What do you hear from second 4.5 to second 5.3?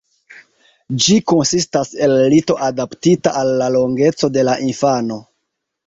la infano.